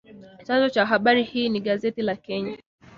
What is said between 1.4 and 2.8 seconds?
ni gazeti la Kenya